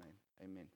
[0.00, 0.14] name.
[0.42, 0.66] Amen.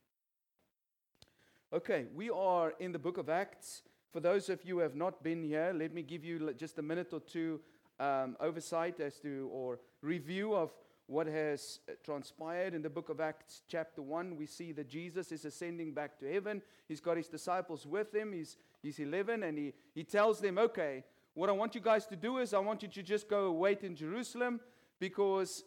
[1.72, 3.82] Okay, we are in the book of Acts.
[4.12, 6.82] For those of you who have not been here, let me give you just a
[6.82, 7.60] minute or two
[7.98, 10.70] um, oversight as to or review of
[11.06, 14.36] what has uh, transpired in the book of Acts, chapter 1.
[14.36, 16.62] We see that Jesus is ascending back to heaven.
[16.88, 18.32] He's got his disciples with him.
[18.32, 21.04] He's, he's 11, and he, he tells them, Okay,
[21.34, 23.82] what I want you guys to do is I want you to just go wait
[23.82, 24.60] in Jerusalem
[25.00, 25.64] because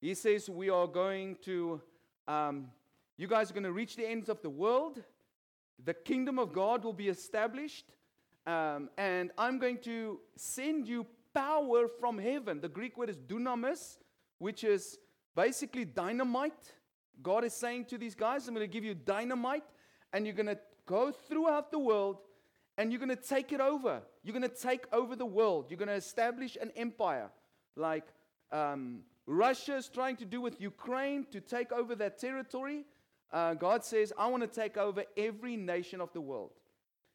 [0.00, 1.80] he says we are going to,
[2.28, 2.68] um,
[3.16, 5.02] you guys are going to reach the ends of the world
[5.84, 7.86] the kingdom of God will be established,
[8.46, 12.60] um, and I'm going to send you power from heaven.
[12.60, 13.98] The Greek word is dunamis,
[14.38, 14.98] which is
[15.34, 16.74] basically dynamite.
[17.22, 19.64] God is saying to these guys, I'm going to give you dynamite,
[20.12, 22.18] and you're going to go throughout the world
[22.78, 24.02] and you're going to take it over.
[24.24, 25.66] You're going to take over the world.
[25.68, 27.30] You're going to establish an empire
[27.76, 28.04] like
[28.50, 32.84] um, Russia is trying to do with Ukraine to take over that territory
[33.32, 36.50] uh, God says, I want to take over every nation of the world.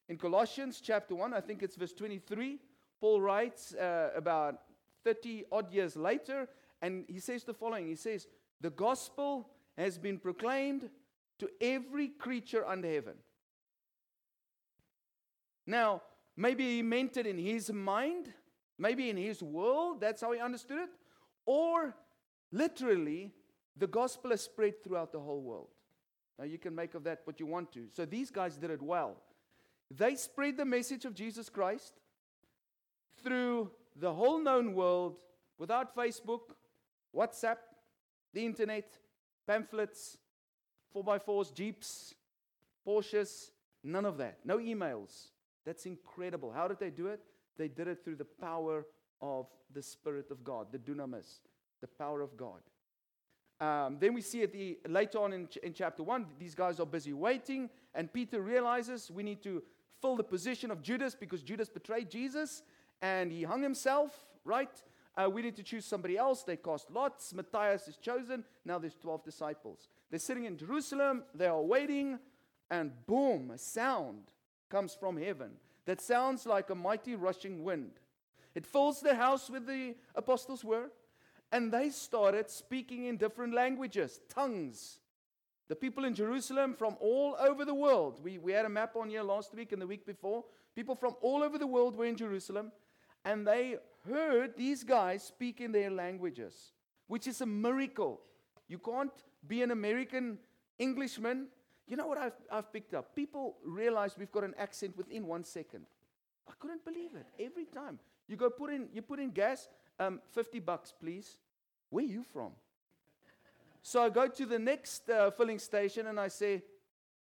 [0.08, 2.58] In Colossians chapter 1, I think it's verse 23,
[3.00, 4.62] Paul writes uh, about
[5.04, 6.48] 30 odd years later,
[6.82, 8.26] and he says the following He says,
[8.60, 10.90] The gospel has been proclaimed
[11.38, 13.14] to every creature under heaven.
[15.66, 16.02] Now,
[16.36, 18.32] maybe he meant it in his mind,
[18.76, 20.90] maybe in his world, that's how he understood it,
[21.48, 21.96] or
[22.52, 23.32] literally,
[23.74, 25.70] the gospel has spread throughout the whole world.
[26.38, 27.86] Now, you can make of that what you want to.
[27.90, 29.16] So, these guys did it well.
[29.90, 31.94] They spread the message of Jesus Christ
[33.24, 35.22] through the whole known world
[35.58, 36.52] without Facebook,
[37.16, 37.56] WhatsApp,
[38.34, 38.98] the internet,
[39.46, 40.18] pamphlets,
[40.94, 42.14] 4x4s, Jeeps,
[42.86, 43.52] Porsches,
[43.82, 44.40] none of that.
[44.44, 45.28] No emails.
[45.64, 46.52] That's incredible.
[46.52, 47.20] How did they do it?
[47.56, 48.84] They did it through the power
[49.20, 51.40] of the Spirit of God, the dunamis,
[51.80, 52.60] the power of God.
[53.60, 56.78] Um, then we see at the later on in, ch- in chapter one, these guys
[56.78, 59.62] are busy waiting, and Peter realizes we need to
[60.00, 62.62] fill the position of Judas because Judas betrayed Jesus
[63.02, 64.26] and he hung himself.
[64.44, 64.70] Right?
[65.16, 66.44] Uh, we need to choose somebody else.
[66.44, 67.34] They cast lots.
[67.34, 68.44] Matthias is chosen.
[68.64, 69.88] Now there's 12 disciples.
[70.10, 71.24] They're sitting in Jerusalem.
[71.34, 72.20] They are waiting,
[72.70, 74.30] and boom, a sound
[74.70, 75.50] comes from heaven
[75.86, 77.92] that sounds like a mighty rushing wind.
[78.58, 80.90] It fills the house where the apostles were.
[81.52, 84.98] And they started speaking in different languages, tongues.
[85.68, 88.18] The people in Jerusalem from all over the world.
[88.20, 90.44] We, we had a map on here last week and the week before.
[90.74, 92.72] People from all over the world were in Jerusalem.
[93.24, 96.72] And they heard these guys speak in their languages,
[97.06, 98.20] which is a miracle.
[98.66, 100.36] You can't be an American
[100.80, 101.46] Englishman.
[101.86, 103.14] You know what I've, I've picked up?
[103.14, 105.86] People realize we've got an accent within one second.
[106.48, 107.26] I couldn't believe it.
[107.38, 108.00] Every time.
[108.28, 109.68] You go put in, you put in gas,
[109.98, 111.38] um, 50 bucks, please.
[111.90, 112.52] Where are you from?
[113.82, 116.62] So I go to the next uh, filling station and I say,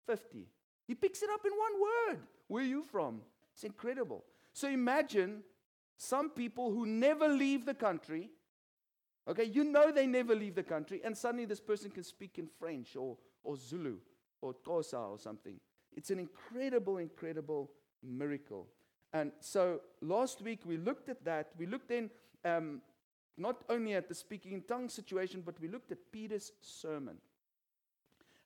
[0.07, 0.47] 50.
[0.87, 2.21] He picks it up in one word.
[2.49, 3.21] Where are you from?
[3.55, 4.25] It's incredible.
[4.53, 5.43] So imagine
[5.97, 8.31] some people who never leave the country.
[9.29, 12.47] Okay, you know they never leave the country, and suddenly this person can speak in
[12.47, 13.97] French or, or Zulu
[14.41, 15.59] or Xhosa or something.
[15.97, 17.71] It's an incredible, incredible
[18.03, 18.69] miracle.
[19.17, 21.53] And so last week we looked at that.
[21.57, 22.11] We looked in
[22.45, 22.83] um,
[23.39, 27.17] not only at the speaking in tongues situation, but we looked at Peter's sermon.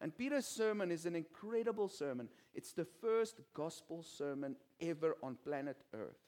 [0.01, 2.29] And Peter's sermon is an incredible sermon.
[2.55, 6.23] It's the first gospel sermon ever on planet Earth.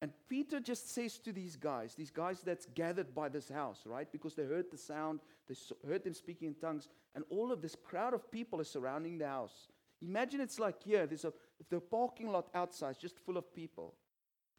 [0.00, 4.10] And Peter just says to these guys, these guys that's gathered by this house, right?
[4.12, 5.56] Because they heard the sound, they
[5.88, 6.86] heard them speaking in tongues,
[7.16, 9.66] and all of this crowd of people is surrounding the house.
[10.02, 11.32] Imagine it's like here, there's a
[11.70, 13.94] the parking lot outside, is just full of people.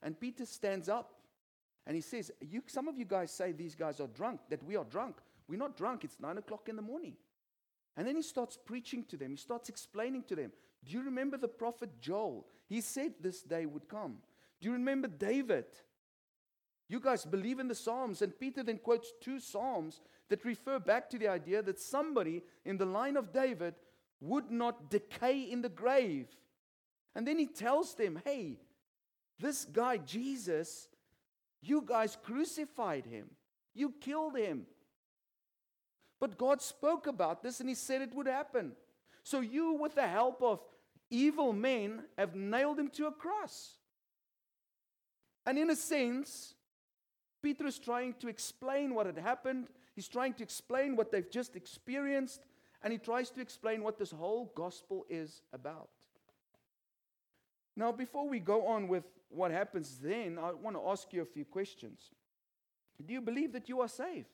[0.01, 1.13] And Peter stands up
[1.85, 4.75] and he says, you, Some of you guys say these guys are drunk, that we
[4.75, 5.17] are drunk.
[5.47, 7.15] We're not drunk, it's nine o'clock in the morning.
[7.95, 10.51] And then he starts preaching to them, he starts explaining to them.
[10.85, 12.45] Do you remember the prophet Joel?
[12.67, 14.17] He said this day would come.
[14.59, 15.65] Do you remember David?
[16.89, 19.99] You guys believe in the Psalms, and Peter then quotes two Psalms
[20.29, 23.75] that refer back to the idea that somebody in the line of David
[24.19, 26.27] would not decay in the grave.
[27.15, 28.59] And then he tells them, hey,
[29.39, 30.87] this guy, Jesus,
[31.61, 33.29] you guys crucified him,
[33.73, 34.65] you killed him.
[36.19, 38.71] But God spoke about this and He said it would happen.
[39.23, 40.61] So you, with the help of
[41.09, 43.77] evil men, have nailed him to a cross.
[45.45, 46.55] And in a sense,
[47.41, 49.67] Peter is trying to explain what had happened.
[49.95, 52.41] He's trying to explain what they've just experienced.
[52.83, 55.89] And he tries to explain what this whole gospel is about.
[57.75, 61.25] Now, before we go on with what happens then, I want to ask you a
[61.25, 61.99] few questions.
[63.03, 64.27] Do you believe that you are saved?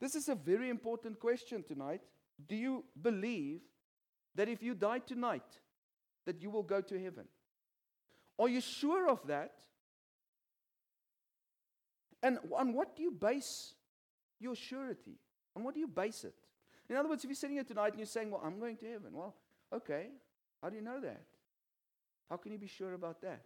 [0.00, 2.00] This is a very important question tonight.
[2.48, 3.60] Do you believe
[4.34, 5.58] that if you die tonight,
[6.26, 7.26] that you will go to heaven?
[8.38, 9.52] Are you sure of that?
[12.22, 13.74] And on what do you base
[14.40, 15.18] your surety?
[15.56, 16.34] On what do you base it?
[16.88, 18.86] In other words, if you're sitting here tonight and you're saying, Well, I'm going to
[18.86, 19.34] heaven, well,
[19.72, 20.08] okay,
[20.62, 21.22] how do you know that?
[22.28, 23.42] How can you be sure about that?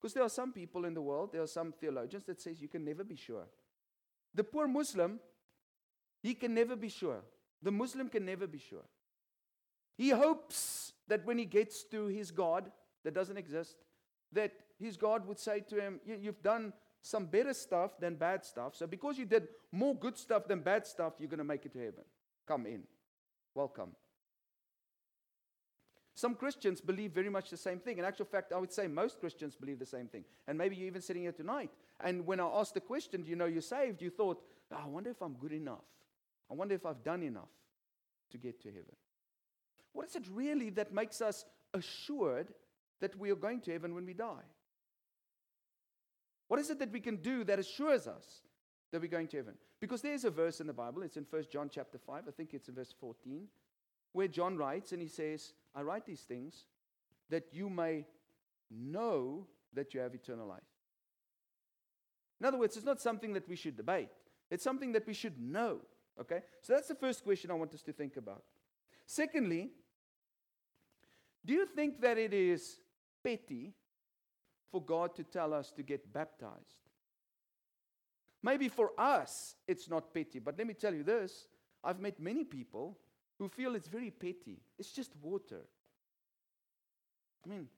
[0.00, 2.68] Because there are some people in the world, there are some theologians that says you
[2.68, 3.46] can never be sure.
[4.34, 5.18] The poor Muslim,
[6.22, 7.20] he can never be sure.
[7.62, 8.84] The Muslim can never be sure.
[9.96, 12.70] He hopes that when he gets to his God
[13.04, 13.76] that doesn't exist,
[14.32, 16.72] that his God would say to him, You've done
[17.02, 18.76] some better stuff than bad stuff.
[18.76, 21.72] So because you did more good stuff than bad stuff, you're going to make it
[21.72, 22.04] to heaven.
[22.48, 22.82] Come in.
[23.54, 23.90] Welcome.
[26.14, 27.98] Some Christians believe very much the same thing.
[27.98, 30.24] In actual fact, I would say most Christians believe the same thing.
[30.48, 31.70] And maybe you're even sitting here tonight.
[32.00, 34.00] And when I asked the question, do you know you're saved?
[34.00, 34.42] You thought,
[34.72, 35.84] oh, I wonder if I'm good enough.
[36.50, 37.50] I wonder if I've done enough
[38.30, 38.96] to get to heaven.
[39.92, 42.48] What is it really that makes us assured
[43.00, 44.48] that we are going to heaven when we die?
[46.48, 48.40] What is it that we can do that assures us
[48.90, 49.54] that we're going to heaven?
[49.80, 52.54] Because there's a verse in the Bible, it's in 1 John chapter 5, I think
[52.54, 53.46] it's in verse 14
[54.12, 56.64] where John writes and he says, I write these things
[57.30, 58.04] that you may
[58.70, 60.60] know that you have eternal life.
[62.40, 64.08] In other words, it's not something that we should debate,
[64.50, 65.78] it's something that we should know.
[66.20, 66.40] Okay?
[66.62, 68.42] So that's the first question I want us to think about.
[69.06, 69.70] Secondly,
[71.44, 72.80] do you think that it is
[73.22, 73.72] petty
[74.72, 76.87] for God to tell us to get baptized?
[78.42, 81.48] Maybe for us it's not petty, but let me tell you this
[81.82, 82.98] I've met many people
[83.38, 84.60] who feel it's very petty.
[84.78, 85.60] It's just water.
[87.44, 87.68] I mean,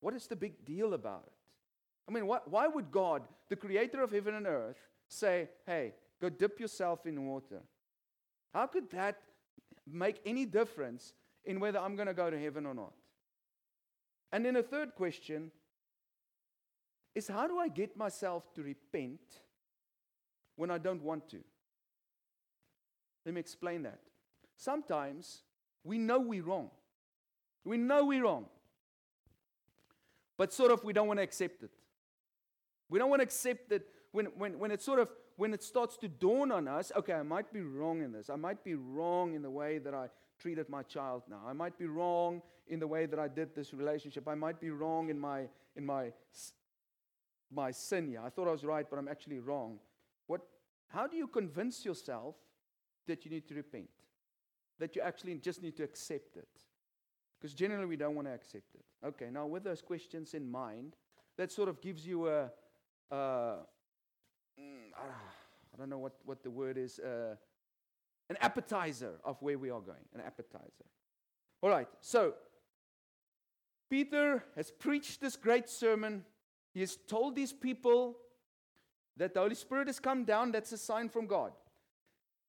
[0.00, 1.32] what is the big deal about it?
[2.08, 4.78] I mean, why would God, the creator of heaven and earth,
[5.08, 7.60] say, hey, go dip yourself in water?
[8.52, 9.20] How could that
[9.90, 11.12] make any difference
[11.44, 12.92] in whether I'm going to go to heaven or not?
[14.32, 15.52] And then a third question
[17.14, 19.20] is how do I get myself to repent
[20.56, 21.38] when I don't want to?
[23.24, 24.00] Let me explain that.
[24.56, 25.42] Sometimes
[25.84, 26.70] we know we're wrong.
[27.64, 28.46] We know we're wrong.
[30.36, 31.70] But sort of we don't want to accept it.
[32.88, 35.96] We don't want to accept that when, when, when it sort of when it starts
[35.96, 38.28] to dawn on us, okay, I might be wrong in this.
[38.28, 40.08] I might be wrong in the way that I
[40.38, 41.40] treated my child now.
[41.46, 44.28] I might be wrong in the way that I did this relationship.
[44.28, 46.12] I might be wrong in my in my
[47.50, 49.78] my sin Yeah, I thought I was right, but I'm actually wrong.
[50.26, 50.42] What
[50.88, 52.36] how do you convince yourself
[53.06, 53.88] that you need to repent?
[54.82, 56.48] that you actually just need to accept it.
[57.38, 58.84] Because generally we don't want to accept it.
[59.06, 60.96] Okay, now with those questions in mind,
[61.38, 62.50] that sort of gives you a,
[63.12, 63.58] uh,
[65.78, 67.36] don't know what, what the word is, uh,
[68.28, 70.86] an appetizer of where we are going, an appetizer.
[71.62, 72.34] All right, so
[73.88, 76.24] Peter has preached this great sermon.
[76.74, 78.16] He has told these people
[79.16, 80.52] that the Holy Spirit has come down.
[80.52, 81.52] That's a sign from God.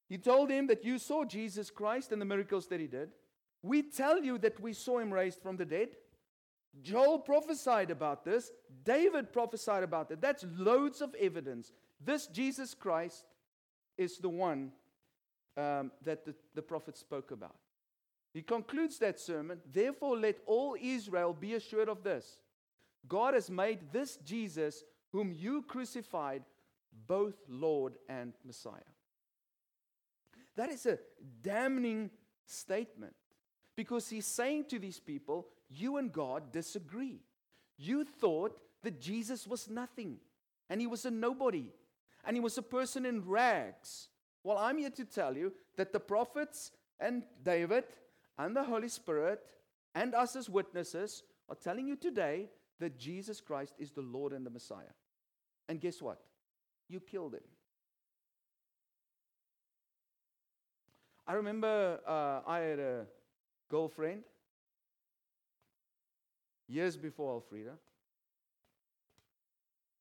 [0.09, 3.09] He told him that you saw Jesus Christ and the miracles that he did.
[3.61, 5.89] We tell you that we saw him raised from the dead.
[6.81, 8.51] Joel prophesied about this.
[8.83, 10.21] David prophesied about it.
[10.21, 11.71] That's loads of evidence.
[12.03, 13.25] This Jesus Christ
[13.97, 14.71] is the one
[15.55, 17.55] um, that the, the prophet spoke about.
[18.33, 22.39] He concludes that sermon, therefore, let all Israel be assured of this
[23.07, 26.43] God has made this Jesus, whom you crucified,
[27.07, 28.91] both Lord and Messiah.
[30.55, 30.99] That is a
[31.41, 32.11] damning
[32.45, 33.15] statement
[33.75, 37.21] because he's saying to these people, You and God disagree.
[37.77, 40.17] You thought that Jesus was nothing
[40.69, 41.65] and he was a nobody
[42.25, 44.09] and he was a person in rags.
[44.43, 47.85] Well, I'm here to tell you that the prophets and David
[48.37, 49.39] and the Holy Spirit
[49.95, 54.45] and us as witnesses are telling you today that Jesus Christ is the Lord and
[54.45, 54.93] the Messiah.
[55.69, 56.19] And guess what?
[56.93, 57.41] You killed him.
[61.25, 63.05] I remember uh, I had a
[63.67, 64.21] girlfriend
[66.67, 67.77] years before Alfreda.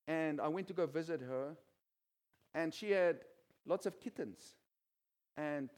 [0.07, 1.57] And I went to go visit her,
[2.53, 3.21] and she had
[3.65, 4.57] lots of kittens.
[5.39, 5.71] And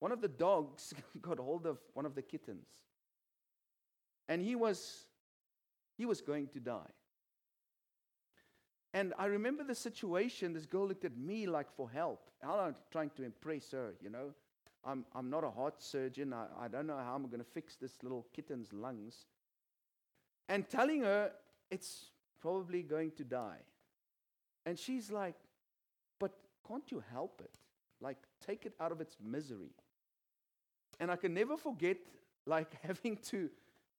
[0.00, 2.68] one of the dogs got hold of one of the kittens.
[4.28, 5.06] And he was
[5.96, 6.92] he was going to die.
[8.96, 10.54] And I remember the situation.
[10.54, 12.30] This girl looked at me like for help.
[12.42, 14.32] I'm trying to impress her, you know.
[14.86, 16.32] I'm, I'm not a heart surgeon.
[16.32, 19.26] I, I don't know how I'm going to fix this little kitten's lungs.
[20.48, 21.32] And telling her
[21.70, 22.06] it's
[22.40, 23.60] probably going to die.
[24.64, 25.36] And she's like,
[26.18, 26.32] But
[26.66, 27.58] can't you help it?
[28.00, 29.74] like take it out of its misery.
[31.00, 31.98] And I can never forget
[32.46, 33.50] like having to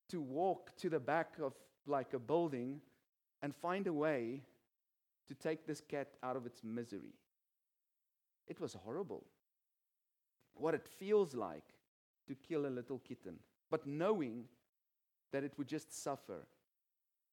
[0.09, 1.53] to walk to the back of
[1.85, 2.81] like a building
[3.43, 4.41] and find a way
[5.27, 7.13] to take this cat out of its misery.
[8.48, 9.25] It was horrible.
[10.53, 11.65] What it feels like
[12.27, 13.36] to kill a little kitten,
[13.69, 14.46] but knowing
[15.31, 16.48] that it would just suffer.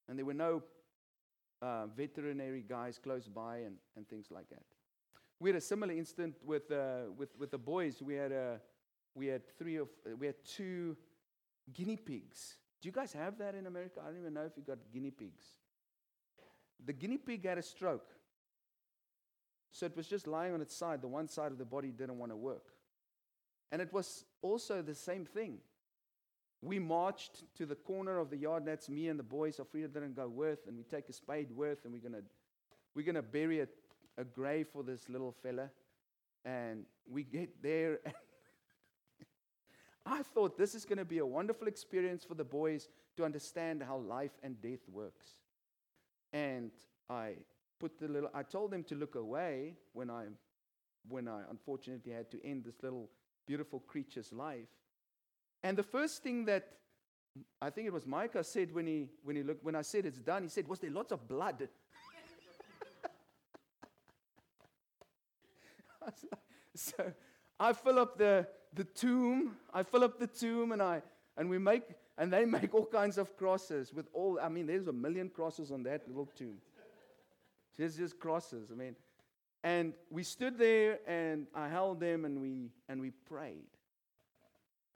[0.08, 0.62] And there were no
[1.62, 4.64] uh, veterinary guys close by and, and things like that.
[5.40, 8.02] We had a similar incident with, uh, with, with the boys.
[8.02, 8.60] We had, a,
[9.14, 10.96] we had three of, we had two
[11.72, 12.56] guinea pigs.
[12.80, 14.00] Do you guys have that in America?
[14.02, 15.44] I don't even know if you got guinea pigs.
[16.84, 18.10] The guinea pig had a stroke.
[19.70, 21.02] So it was just lying on its side.
[21.02, 22.66] The one side of the body didn't want to work.
[23.72, 25.58] And it was also the same thing.
[26.62, 28.64] We marched to the corner of the yard.
[28.64, 29.58] That's me and the boys.
[29.58, 30.66] Afrida didn't go worth.
[30.66, 32.22] and we take a spade worth and we're gonna
[32.94, 33.68] we're gonna bury a,
[34.16, 35.70] a grave for this little fella.
[36.44, 37.98] And we get there.
[40.06, 43.82] I thought this is going to be a wonderful experience for the boys to understand
[43.82, 45.26] how life and death works.
[46.34, 46.72] And
[47.08, 47.36] I
[47.80, 50.26] put the little I told them to look away when I
[51.08, 53.08] when I unfortunately had to end this little
[53.46, 54.68] beautiful creature's life.
[55.62, 56.68] And the first thing that
[57.60, 60.18] I think it was Micah said when he when he looked when I said it's
[60.18, 61.68] done, he said, Was there lots of blood?
[66.74, 67.12] so
[67.58, 71.00] I fill up the, the tomb, I fill up the tomb and I
[71.36, 71.84] and we make
[72.18, 75.70] and they make all kinds of crosses with all I mean, there's a million crosses
[75.70, 76.58] on that little tomb.
[77.76, 78.70] There's just crosses.
[78.70, 78.94] I mean,
[79.62, 83.66] and we stood there and I held them and we and we prayed.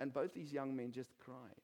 [0.00, 1.60] And both these young men just cried.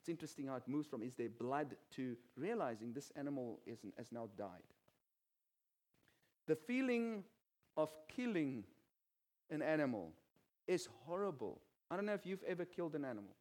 [0.00, 4.12] It's interesting how it moves from is there blood to realizing this animal is, has
[4.12, 4.48] now died.
[6.46, 7.24] The feeling
[7.74, 8.64] of killing
[9.50, 10.12] an animal
[10.66, 11.62] is horrible.
[11.90, 13.34] I don't know if you've ever killed an animal.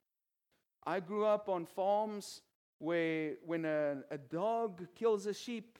[0.86, 2.42] I grew up on farms
[2.80, 5.80] where when a, a dog kills a sheep,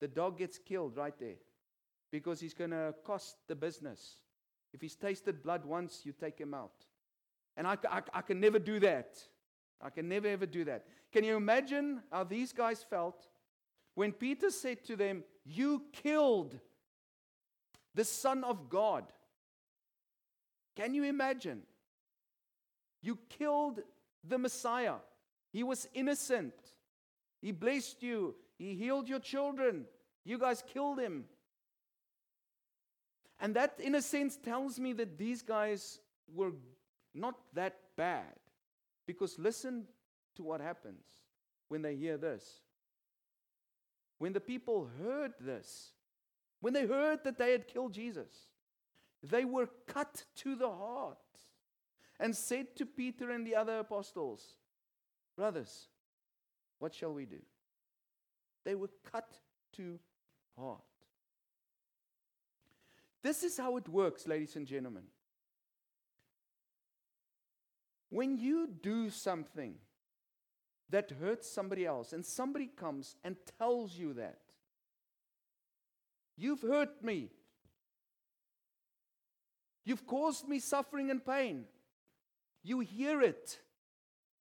[0.00, 1.36] the dog gets killed right there
[2.10, 4.16] because he's going to cost the business.
[4.72, 6.86] If he's tasted blood once, you take him out.
[7.56, 9.18] And I, I, I, can never do that.
[9.82, 10.84] I can never ever do that.
[11.12, 13.28] Can you imagine how these guys felt
[13.94, 16.58] when Peter said to them, You killed
[17.94, 19.04] the Son of God?
[20.76, 21.62] Can you imagine?
[23.02, 23.80] You killed
[24.26, 24.96] the Messiah.
[25.52, 26.54] He was innocent.
[27.40, 28.34] He blessed you.
[28.58, 29.86] He healed your children.
[30.24, 31.24] You guys killed him.
[33.40, 36.00] And that, in a sense, tells me that these guys
[36.34, 36.52] were
[37.14, 38.34] not that bad.
[39.06, 39.84] Because listen
[40.36, 41.04] to what happens
[41.68, 42.60] when they hear this.
[44.18, 45.92] When the people heard this,
[46.60, 48.30] when they heard that they had killed Jesus,
[49.22, 51.18] they were cut to the heart
[52.20, 54.56] and said to Peter and the other apostles,
[55.36, 55.86] Brothers,
[56.78, 57.40] what shall we do?
[58.64, 59.32] They were cut
[59.74, 59.98] to
[60.58, 60.82] heart.
[63.22, 65.04] This is how it works, ladies and gentlemen.
[68.10, 69.74] When you do something
[70.90, 74.40] that hurts somebody else, and somebody comes and tells you that,
[76.36, 77.30] you've hurt me,
[79.84, 81.64] you've caused me suffering and pain,
[82.62, 83.58] you hear it.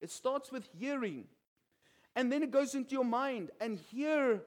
[0.02, 1.26] It starts with hearing.
[2.16, 3.52] And then it goes into your mind.
[3.60, 4.42] And here,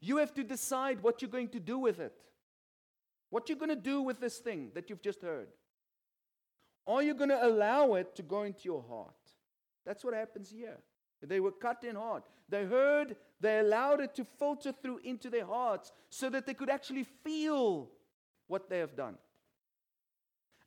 [0.00, 2.14] you have to decide what you're going to do with it.
[3.30, 5.48] What you're going to do with this thing that you've just heard.
[6.86, 9.14] Are you going to allow it to go into your heart?
[9.84, 10.78] That's what happens here.
[11.22, 12.24] They were cut in heart.
[12.48, 16.70] They heard, they allowed it to filter through into their hearts so that they could
[16.70, 17.88] actually feel
[18.46, 19.16] what they have done.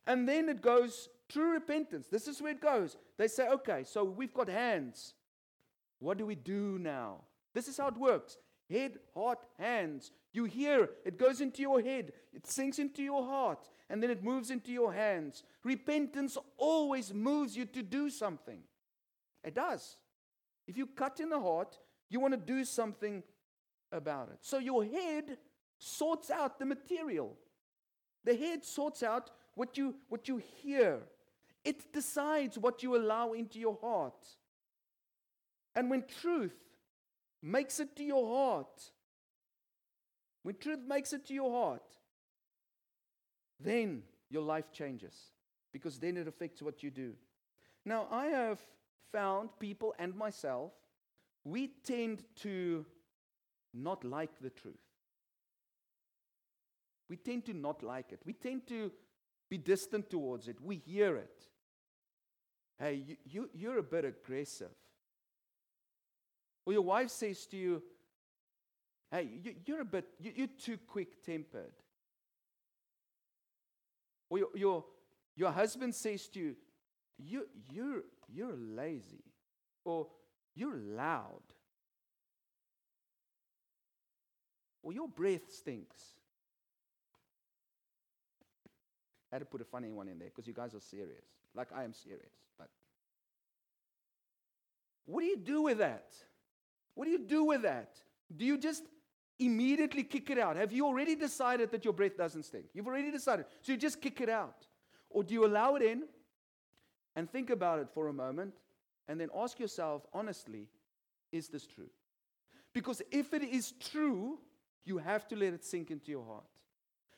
[0.06, 2.08] And then it goes true repentance.
[2.08, 2.96] This is where it goes.
[3.16, 5.14] They say, okay, so we've got hands.
[5.98, 7.22] What do we do now?
[7.54, 8.36] This is how it works
[8.70, 10.12] head, heart, hands.
[10.32, 14.22] You hear, it goes into your head, it sinks into your heart, and then it
[14.22, 15.42] moves into your hands.
[15.64, 18.60] Repentance always moves you to do something.
[19.42, 19.96] It does.
[20.68, 23.24] If you cut in the heart, you want to do something
[23.90, 24.38] about it.
[24.40, 25.38] So your head
[25.78, 27.36] sorts out the material.
[28.24, 31.00] The head sorts out what you, what you hear.
[31.64, 34.26] It decides what you allow into your heart.
[35.74, 36.56] And when truth
[37.42, 38.90] makes it to your heart,
[40.42, 41.82] when truth makes it to your heart,
[43.58, 45.14] then your life changes
[45.72, 47.12] because then it affects what you do.
[47.84, 48.60] Now, I have
[49.12, 50.72] found people and myself,
[51.44, 52.86] we tend to
[53.72, 54.74] not like the truth.
[57.08, 58.20] We tend to not like it.
[58.24, 58.92] We tend to
[59.48, 60.60] be distant towards it.
[60.60, 61.49] We hear it.
[62.80, 64.70] Hey, you, you, you're a bit aggressive.
[66.64, 67.82] Or your wife says to you,
[69.10, 71.72] Hey, you, you're a bit, you, you're too quick tempered.
[74.30, 74.84] Or your, your,
[75.36, 76.56] your husband says to you,
[77.18, 79.24] you you're, you're lazy.
[79.84, 80.06] Or
[80.54, 81.42] you're loud.
[84.82, 85.98] Or your breath stinks.
[89.32, 91.39] I had to put a funny one in there because you guys are serious.
[91.54, 92.32] Like I am serious.
[92.58, 92.68] But
[95.06, 96.12] what do you do with that?
[96.94, 97.96] What do you do with that?
[98.36, 98.84] Do you just
[99.38, 100.56] immediately kick it out?
[100.56, 102.66] Have you already decided that your breath doesn't stink?
[102.74, 103.46] You've already decided.
[103.62, 104.66] So you just kick it out.
[105.08, 106.04] Or do you allow it in
[107.16, 108.54] and think about it for a moment
[109.08, 110.68] and then ask yourself honestly,
[111.32, 111.90] is this true?
[112.72, 114.38] Because if it is true,
[114.84, 116.44] you have to let it sink into your heart.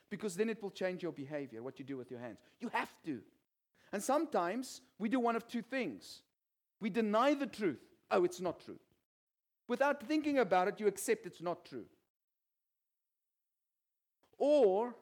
[0.08, 2.38] Because then it will change your behavior, what you do with your hands.
[2.60, 3.20] You have to.
[3.92, 6.22] And sometimes we do one of two things
[6.80, 7.78] we deny the truth.
[8.10, 8.78] Oh, it's not true.
[9.68, 11.84] Without thinking about it, you accept it's not true.
[14.36, 14.94] Or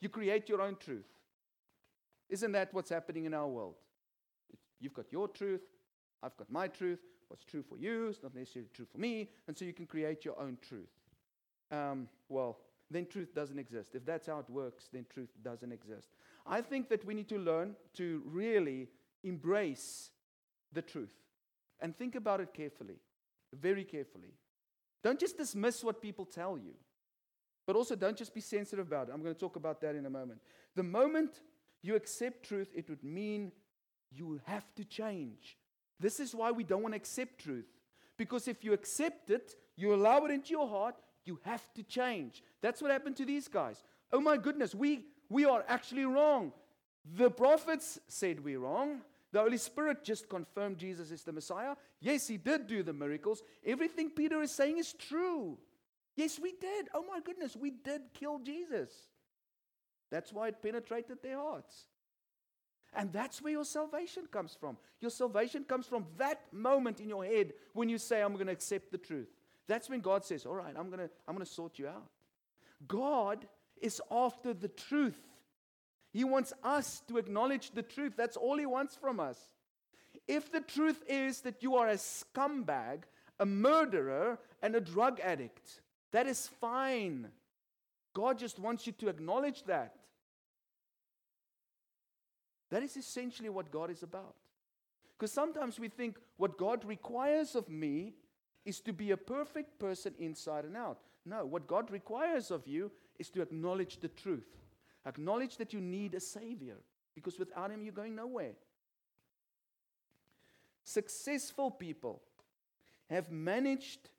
[0.00, 1.06] you create your own truth.
[2.28, 3.76] Isn't that what's happening in our world?
[4.78, 5.62] You've got your truth,
[6.22, 6.98] I've got my truth.
[7.28, 10.24] What's true for you is not necessarily true for me, and so you can create
[10.24, 10.88] your own truth.
[11.72, 12.58] Um, well,
[12.90, 13.94] then truth doesn't exist.
[13.94, 16.08] If that's how it works, then truth doesn't exist.
[16.46, 18.88] I think that we need to learn to really
[19.24, 20.10] embrace
[20.72, 21.14] the truth
[21.80, 23.00] and think about it carefully,
[23.52, 24.34] very carefully.
[25.02, 26.74] Don't just dismiss what people tell you,
[27.66, 29.12] but also don't just be sensitive about it.
[29.12, 30.40] I'm going to talk about that in a moment.
[30.74, 31.40] The moment
[31.82, 33.52] you accept truth, it would mean
[34.10, 35.56] you have to change.
[35.98, 37.66] This is why we don't want to accept truth.
[38.16, 40.96] Because if you accept it, you allow it into your heart,
[41.26, 42.42] you have to change.
[42.60, 43.82] That's what happened to these guys.
[44.12, 46.52] Oh my goodness, we, we are actually wrong.
[47.16, 49.02] The prophets said we're wrong.
[49.32, 51.74] The Holy Spirit just confirmed Jesus is the Messiah.
[52.00, 53.42] Yes, he did do the miracles.
[53.64, 55.58] Everything Peter is saying is true.
[56.16, 56.88] Yes, we did.
[56.94, 58.90] Oh my goodness, we did kill Jesus.
[60.10, 61.86] That's why it penetrated their hearts.
[62.94, 64.78] And that's where your salvation comes from.
[65.00, 68.52] Your salvation comes from that moment in your head when you say, I'm going to
[68.52, 69.28] accept the truth.
[69.68, 72.10] That's when God says, All right, I'm going to I'm going to sort you out.
[72.86, 73.46] God
[73.80, 75.20] is after the truth.
[76.12, 78.14] He wants us to acknowledge the truth.
[78.16, 79.38] That's all He wants from us.
[80.26, 83.02] If the truth is that you are a scumbag,
[83.38, 87.28] a murderer, and a drug addict, that is fine.
[88.14, 89.94] God just wants you to acknowledge that.
[92.70, 94.34] That is essentially what God is about.
[95.18, 98.14] Because sometimes we think what God requires of me
[98.66, 100.98] is to be a perfect person inside and out.
[101.24, 104.58] No, what God requires of you is to acknowledge the truth.
[105.06, 106.76] Acknowledge that you need a Savior,
[107.14, 108.54] because without Him, you're going nowhere.
[110.82, 112.22] Successful people
[113.08, 114.10] have managed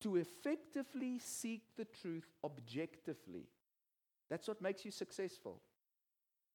[0.00, 3.46] to effectively seek the truth objectively.
[4.28, 5.60] That's what makes you successful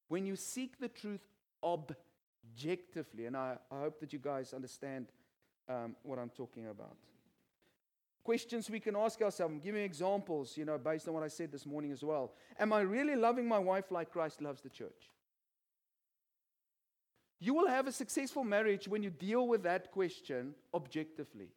[0.07, 1.27] when you seek the truth
[1.63, 3.25] objectively.
[3.25, 5.07] And I, I hope that you guys understand
[5.67, 6.97] um, what I'm talking about.
[8.25, 9.59] Questions we can ask ourselves.
[9.63, 12.33] Give me examples, you know, based on what I said this morning as well.
[12.59, 15.11] Am I really loving my wife like Christ loves the church?
[17.39, 21.49] You will have a successful marriage when you deal with that question objectively.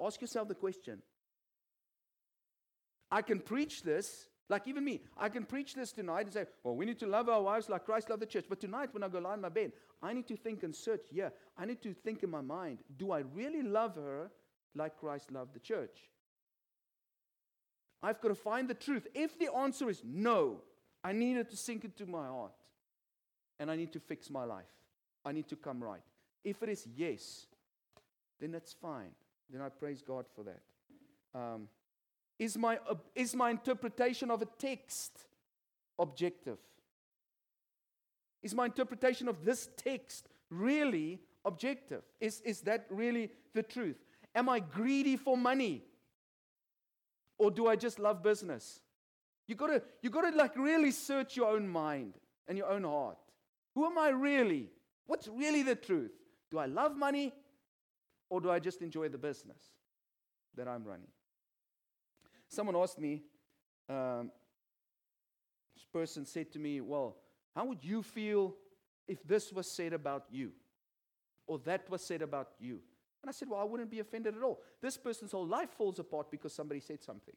[0.00, 1.02] Ask yourself the question
[3.10, 6.76] I can preach this like even me, I can preach this tonight and say, well,
[6.76, 8.44] we need to love our wives like Christ loved the church.
[8.48, 11.00] But tonight, when I go lie in my bed, I need to think and search.
[11.10, 14.30] Yeah, I need to think in my mind, do I really love her
[14.74, 15.98] like Christ loved the church?
[18.02, 19.06] I've got to find the truth.
[19.14, 20.60] If the answer is no,
[21.02, 22.52] I need it to sink into my heart.
[23.58, 24.66] And I need to fix my life.
[25.24, 26.02] I need to come right.
[26.44, 27.46] If it is yes,
[28.40, 29.10] then that's fine.
[29.50, 30.60] Then I praise God for that.
[31.38, 31.68] Um,
[32.38, 35.18] is my, uh, is my interpretation of a text
[35.98, 36.58] objective?
[38.42, 42.02] Is my interpretation of this text really objective?
[42.20, 44.03] Is, is that really the truth?
[44.34, 45.84] Am I greedy for money?
[47.38, 48.80] Or do I just love business?
[49.46, 52.14] You gotta, you gotta like really search your own mind
[52.48, 53.18] and your own heart.
[53.74, 54.70] Who am I really?
[55.06, 56.12] What's really the truth?
[56.50, 57.32] Do I love money
[58.30, 59.60] or do I just enjoy the business
[60.56, 61.08] that I'm running?
[62.48, 63.22] Someone asked me,
[63.88, 64.30] um,
[65.74, 67.16] this person said to me, Well,
[67.54, 68.54] how would you feel
[69.06, 70.52] if this was said about you?
[71.46, 72.80] Or that was said about you?
[73.24, 74.60] And I said, Well, I wouldn't be offended at all.
[74.82, 77.34] This person's whole life falls apart because somebody said something.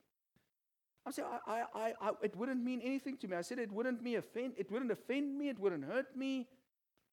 [1.05, 3.37] I said, I, I, I, it wouldn't mean anything to me.
[3.37, 6.49] I said, it wouldn't me offend, it wouldn't offend me, it wouldn't hurt me.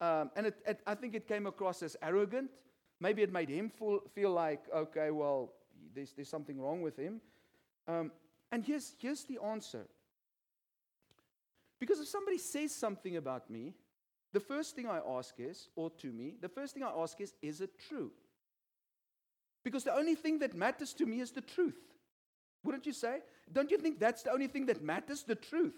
[0.01, 2.51] Um, and it, it, I think it came across as arrogant.
[2.99, 5.53] Maybe it made him feel, feel like, okay, well,
[5.93, 7.21] there's, there's something wrong with him.
[7.87, 8.11] Um,
[8.51, 9.85] and here's, here's the answer.
[11.79, 13.73] Because if somebody says something about me,
[14.33, 17.33] the first thing I ask is, or to me, the first thing I ask is,
[17.41, 18.11] is it true?
[19.65, 21.75] Because the only thing that matters to me is the truth.
[22.63, 23.17] Wouldn't you say?
[23.51, 25.23] Don't you think that's the only thing that matters?
[25.23, 25.73] The truth.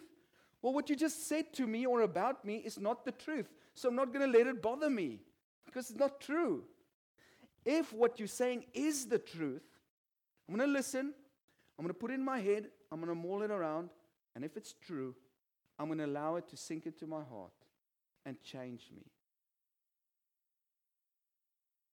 [0.61, 3.47] Well, what you just said to me or about me is not the truth.
[3.75, 5.21] So I'm not going to let it bother me
[5.65, 6.65] because it's not true.
[7.63, 9.63] If what you're saying is the truth,
[10.49, 11.13] I'm going to listen.
[11.79, 12.67] I'm going to put it in my head.
[12.91, 13.89] I'm going to mull it around.
[14.35, 15.15] And if it's true,
[15.79, 17.51] I'm going to allow it to sink into my heart
[18.25, 19.05] and change me.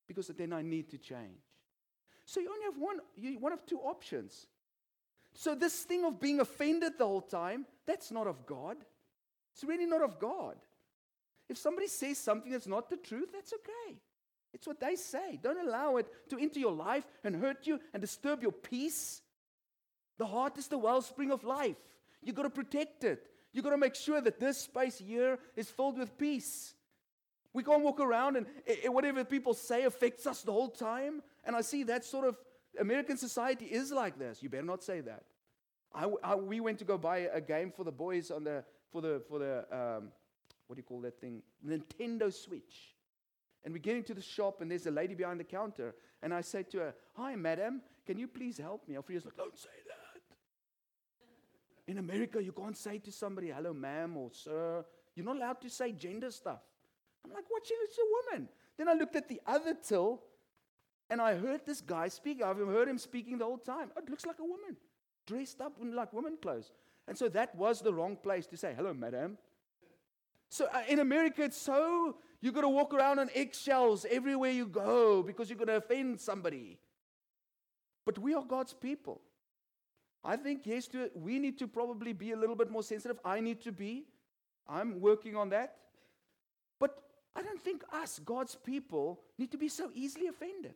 [0.09, 1.54] Because then I need to change.
[2.27, 4.47] So you only have one, you, one of two options.
[5.35, 8.77] So, this thing of being offended the whole time, that's not of God.
[9.53, 10.57] It's really not of God.
[11.49, 13.99] If somebody says something that's not the truth, that's okay.
[14.53, 15.39] It's what they say.
[15.43, 19.21] Don't allow it to enter your life and hurt you and disturb your peace.
[20.17, 21.77] The heart is the wellspring of life.
[22.23, 23.27] You've got to protect it.
[23.53, 26.75] You've got to make sure that this space here is filled with peace.
[27.53, 31.23] We can't walk around and eh, eh, whatever people say affects us the whole time.
[31.45, 32.37] And I see that sort of
[32.79, 34.43] American society is like this.
[34.43, 35.25] You better not say that.
[35.95, 39.01] I, I, we went to go buy a game for the boys on the for
[39.01, 40.09] the for the um,
[40.67, 41.43] what do you call that thing?
[41.67, 42.95] Nintendo Switch.
[43.65, 45.95] And we get into the shop, and there's a lady behind the counter.
[46.23, 48.97] And I say to her, Hi, madam, can you please help me?
[48.97, 50.23] Alfreda's like, Don't say that.
[51.87, 54.85] In America, you can't say to somebody, Hello, ma'am, or sir.
[55.15, 56.61] You're not allowed to say gender stuff.
[57.25, 57.67] I'm like, What?
[57.67, 58.49] She's a woman.
[58.77, 60.23] Then I looked at the other till,
[61.11, 62.43] and I heard this guy speak.
[62.43, 63.91] I've heard him speaking the whole time.
[63.97, 64.77] It looks like a woman,
[65.27, 66.73] dressed up in like woman clothes.
[67.07, 69.37] And so that was the wrong place to say, hello, madam.
[70.49, 74.67] So uh, in America, it's so, you've got to walk around on eggshells everywhere you
[74.67, 76.79] go because you're going to offend somebody.
[78.07, 79.21] But we are God's people.
[80.25, 83.19] I think, yes, to, we need to probably be a little bit more sensitive.
[83.25, 84.07] I need to be.
[84.67, 85.77] I'm working on that.
[86.81, 86.99] But
[87.37, 90.75] I don't think us, God's people, need to be so easily offended.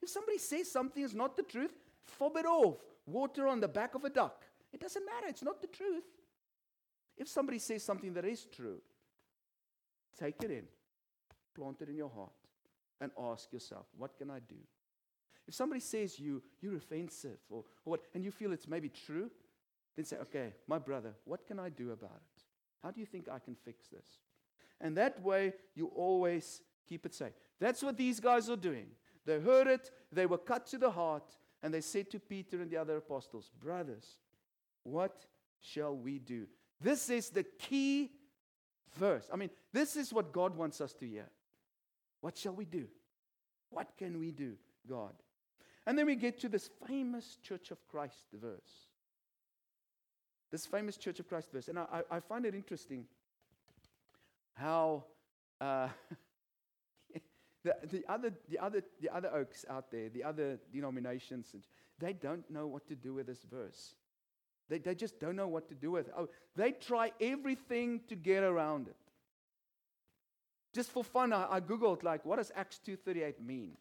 [0.00, 1.72] If somebody says something is not the truth,
[2.02, 2.78] fob it off.
[3.06, 4.44] Water on the back of a duck.
[4.72, 5.26] It doesn't matter.
[5.28, 6.04] It's not the truth.
[7.16, 8.78] If somebody says something that is true,
[10.18, 10.64] take it in,
[11.54, 12.30] plant it in your heart,
[13.00, 14.56] and ask yourself, what can I do?
[15.46, 19.30] If somebody says you, you're offensive or, or what, and you feel it's maybe true,
[19.96, 22.42] then say, okay, my brother, what can I do about it?
[22.82, 24.06] How do you think I can fix this?
[24.82, 27.32] And that way, you always keep it safe.
[27.60, 28.88] That's what these guys are doing.
[29.24, 32.68] They heard it, they were cut to the heart, and they said to Peter and
[32.68, 34.18] the other apostles, Brothers,
[34.82, 35.24] what
[35.60, 36.46] shall we do?
[36.80, 38.10] This is the key
[38.98, 39.30] verse.
[39.32, 41.28] I mean, this is what God wants us to hear.
[42.20, 42.88] What shall we do?
[43.70, 44.54] What can we do,
[44.88, 45.14] God?
[45.86, 48.88] And then we get to this famous Church of Christ verse.
[50.50, 51.68] This famous Church of Christ verse.
[51.68, 53.06] And I, I find it interesting
[54.54, 55.04] how
[55.60, 55.88] uh,
[57.64, 61.54] the, the, other, the, other, the other oaks out there, the other denominations,
[61.98, 63.94] they don't know what to do with this verse.
[64.68, 66.14] They, they just don't know what to do with it.
[66.16, 68.96] Oh, they try everything to get around it.
[70.74, 73.72] Just for fun, I, I Googled, like, what does Acts 2.38 mean?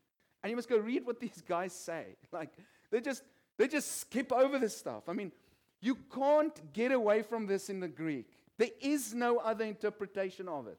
[0.44, 2.06] And you must go read what these guys say.
[2.32, 2.50] Like,
[2.92, 3.24] they just,
[3.58, 5.04] they just skip over this stuff.
[5.08, 5.32] I mean,
[5.82, 8.28] you can't get away from this in the Greek.
[8.62, 10.78] There is no other interpretation of it.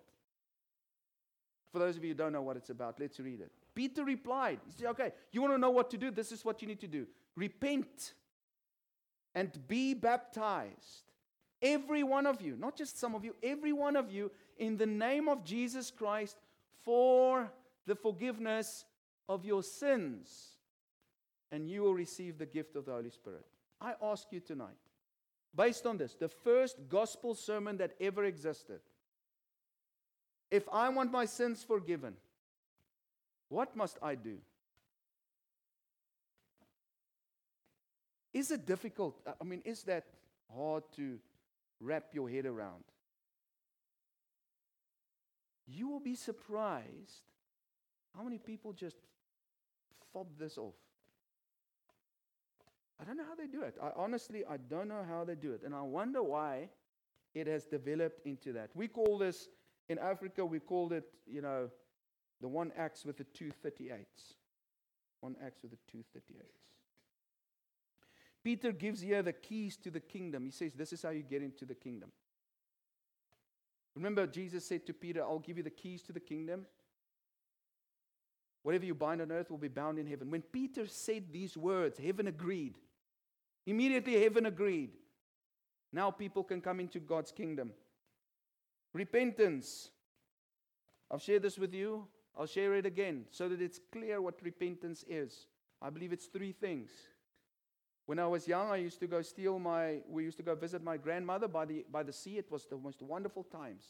[1.73, 3.51] For those of you who don't know what it's about, let's read it.
[3.75, 6.13] Peter replied, He said, Okay, you want to know what to do?
[6.13, 7.09] This is what you need to do.
[7.35, 8.15] Repent
[9.35, 11.11] and be baptized.
[11.61, 14.87] Every one of you, not just some of you, every one of you, in the
[14.87, 16.37] name of Jesus Christ
[16.85, 17.51] for
[17.89, 18.85] the forgiveness
[19.29, 20.51] of your sins,
[21.51, 23.45] and you will receive the gift of the Holy Spirit.
[23.81, 24.79] I ask you tonight,
[25.55, 28.81] based on this, the first gospel sermon that ever existed,
[30.51, 32.15] if I want my sins forgiven,
[33.49, 34.39] what must I do?
[38.33, 39.21] Is it difficult?
[39.27, 40.05] I mean, is that
[40.55, 41.19] hard to
[41.81, 42.85] wrap your head around?
[45.67, 47.23] You will be surprised
[48.17, 48.97] how many people just
[50.13, 50.75] fob this off.
[53.03, 53.75] I don't know how they do it.
[53.83, 55.63] I honestly, I don't know how they do it.
[55.65, 56.69] And I wonder why
[57.35, 58.71] it has developed into that.
[58.75, 59.49] We call this,
[59.89, 61.69] in Africa, we called it, you know,
[62.41, 64.35] the one axe with the two 38s.
[65.21, 66.63] One axe with the two 38s.
[68.45, 70.45] Peter gives here the keys to the kingdom.
[70.45, 72.13] He says, This is how you get into the kingdom.
[73.97, 76.67] Remember, Jesus said to Peter, I'll give you the keys to the kingdom.
[78.63, 80.31] Whatever you bind on earth will be bound in heaven.
[80.31, 82.79] When Peter said these words, heaven agreed.
[83.67, 84.91] Immediately, heaven agreed.
[85.93, 87.73] Now people can come into God's kingdom.
[88.93, 89.91] Repentance.
[91.11, 92.07] I've shared this with you.
[92.39, 95.47] I'll share it again so that it's clear what repentance is.
[95.81, 96.91] I believe it's three things.
[98.07, 100.83] When I was young, I used to go steal my, we used to go visit
[100.83, 102.39] my grandmother by the, by the sea.
[102.39, 103.85] It was the most wonderful times.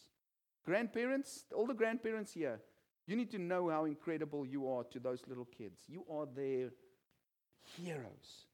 [0.64, 2.60] Grandparents, all the grandparents here,
[3.06, 5.82] you need to know how incredible you are to those little kids.
[5.88, 6.70] You are their
[7.76, 8.46] heroes.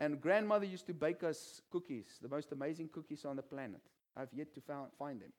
[0.00, 3.80] And grandmother used to bake us cookies, the most amazing cookies on the planet.
[4.16, 4.60] I've yet to
[4.98, 5.32] find them.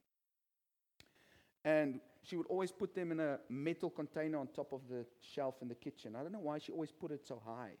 [1.64, 5.56] And she would always put them in a metal container on top of the shelf
[5.62, 6.14] in the kitchen.
[6.16, 7.72] I don't know why she always put it so high.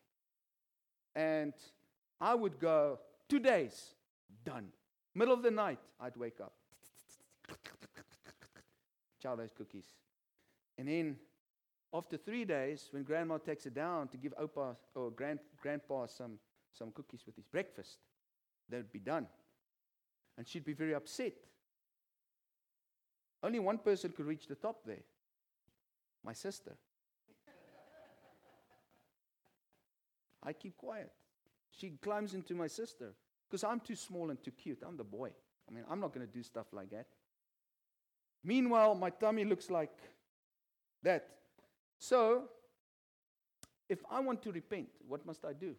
[1.14, 1.52] And
[2.20, 3.94] I would go, two days,
[4.44, 4.68] done.
[5.14, 6.54] Middle of the night, I'd wake up.
[9.22, 9.86] Chow those cookies.
[10.78, 11.16] And then
[11.92, 16.38] after three days, when grandma takes it down to give Opa or grand, grandpa some,
[16.72, 17.98] some cookies with his breakfast,
[18.68, 19.26] they'd be done.
[20.38, 21.34] And she'd be very upset.
[23.42, 25.02] Only one person could reach the top there
[26.24, 26.76] my sister.
[30.42, 31.10] I keep quiet.
[31.70, 33.12] She climbs into my sister
[33.48, 34.82] because I'm too small and too cute.
[34.86, 35.30] I'm the boy.
[35.68, 37.06] I mean, I'm not going to do stuff like that.
[38.44, 39.96] Meanwhile, my tummy looks like
[41.02, 41.28] that.
[41.98, 42.44] So,
[43.88, 45.74] if I want to repent, what must I do?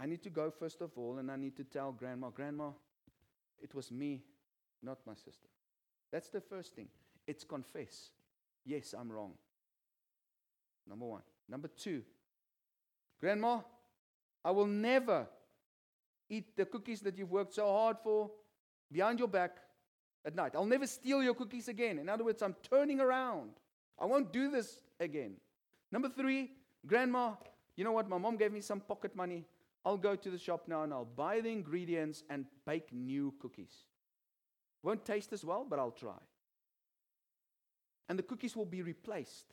[0.00, 2.70] I need to go first of all and I need to tell grandma, Grandma,
[3.62, 4.22] it was me,
[4.82, 5.48] not my sister.
[6.10, 6.88] That's the first thing.
[7.26, 8.10] It's confess.
[8.64, 9.34] Yes, I'm wrong.
[10.88, 11.22] Number one.
[11.48, 12.02] Number two,
[13.20, 13.60] Grandma,
[14.44, 15.26] I will never
[16.28, 18.30] eat the cookies that you've worked so hard for
[18.90, 19.58] behind your back
[20.24, 20.52] at night.
[20.54, 21.98] I'll never steal your cookies again.
[21.98, 23.50] In other words, I'm turning around.
[23.98, 25.34] I won't do this again.
[25.92, 26.52] Number three,
[26.86, 27.34] Grandma,
[27.76, 28.08] you know what?
[28.08, 29.44] My mom gave me some pocket money.
[29.84, 33.72] I'll go to the shop now and I'll buy the ingredients and bake new cookies.
[34.82, 36.18] Won't taste as well, but I'll try.
[38.08, 39.46] And the cookies will be replaced.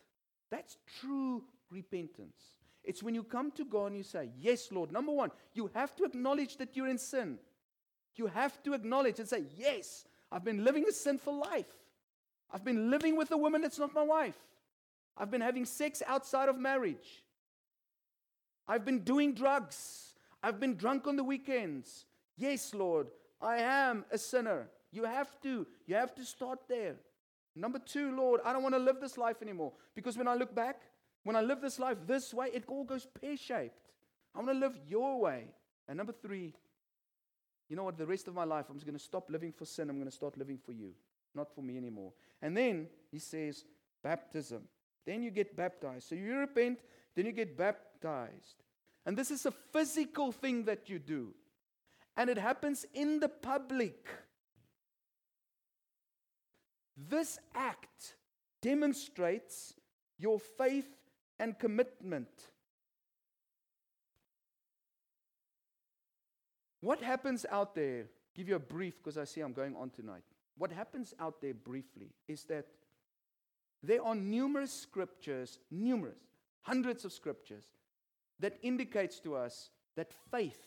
[0.50, 2.38] That's true repentance.
[2.84, 4.92] It's when you come to God and you say, Yes, Lord.
[4.92, 7.38] Number one, you have to acknowledge that you're in sin.
[8.16, 11.68] You have to acknowledge and say, Yes, I've been living a sinful life.
[12.52, 14.38] I've been living with a woman that's not my wife.
[15.18, 17.24] I've been having sex outside of marriage.
[18.68, 20.14] I've been doing drugs.
[20.48, 22.06] I've been drunk on the weekends.
[22.38, 23.08] Yes, Lord,
[23.42, 24.70] I am a sinner.
[24.94, 25.68] You have to.
[25.86, 26.96] You have to start there.
[27.54, 29.74] Number two, Lord, I don't want to live this life anymore.
[29.94, 30.84] Because when I look back,
[31.26, 33.92] when I live this life this way, it all goes pear shaped.
[34.34, 35.50] I want to live your way.
[35.86, 36.54] And number three,
[37.68, 37.98] you know what?
[37.98, 39.90] The rest of my life, I'm just going to stop living for sin.
[39.90, 40.92] I'm going to start living for you,
[41.36, 42.14] not for me anymore.
[42.42, 43.66] And then he says,
[44.02, 44.62] baptism.
[45.06, 46.08] Then you get baptized.
[46.08, 46.80] So you repent,
[47.18, 48.64] then you get baptized.
[49.08, 51.34] And this is a physical thing that you do.
[52.18, 54.06] And it happens in the public.
[57.10, 58.16] This act
[58.62, 59.76] demonstrates
[60.20, 60.90] your faith
[61.40, 62.28] and commitment.
[66.82, 68.08] What happens out there?
[68.36, 70.24] Give you a brief because I see I'm going on tonight.
[70.58, 72.66] What happens out there briefly is that
[73.82, 76.20] there are numerous scriptures, numerous,
[76.64, 77.64] hundreds of scriptures
[78.40, 80.66] that indicates to us that faith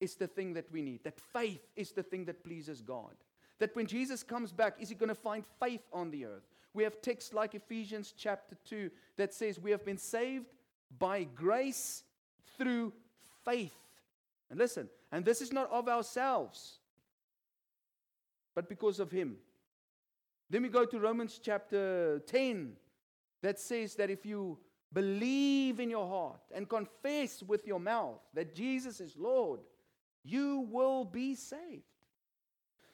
[0.00, 1.04] is the thing that we need.
[1.04, 3.14] That faith is the thing that pleases God.
[3.58, 6.48] That when Jesus comes back, is he going to find faith on the earth?
[6.72, 10.46] We have texts like Ephesians chapter 2 that says we have been saved
[10.98, 12.02] by grace
[12.58, 12.92] through
[13.44, 13.76] faith.
[14.50, 16.78] And listen, and this is not of ourselves,
[18.54, 19.36] but because of him.
[20.50, 22.72] Then we go to Romans chapter 10
[23.42, 24.58] that says that if you
[24.94, 29.60] believe in your heart and confess with your mouth that Jesus is Lord,
[30.22, 31.82] you will be saved.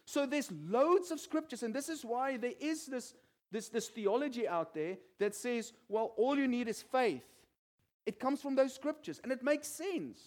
[0.06, 3.14] So there's loads of scriptures, and this is why there is this,
[3.52, 7.22] this, this theology out there that says, well, all you need is faith.
[8.06, 10.20] It comes from those scriptures, and it makes sense.